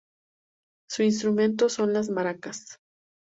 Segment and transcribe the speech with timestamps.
[0.89, 2.79] Su instrumento son las maracas.